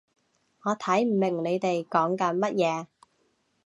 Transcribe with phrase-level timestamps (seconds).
[0.63, 2.87] 我睇唔明你哋講緊乜嘢